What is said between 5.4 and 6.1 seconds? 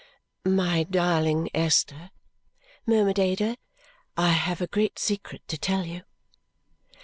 to tell you!"